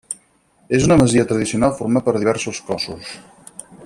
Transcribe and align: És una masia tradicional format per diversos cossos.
És 0.77 0.87
una 0.87 0.97
masia 1.01 1.25
tradicional 1.31 1.75
format 1.83 2.07
per 2.07 2.15
diversos 2.19 2.63
cossos. 2.71 3.13